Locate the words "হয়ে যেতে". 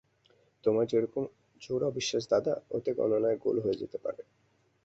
3.59-3.97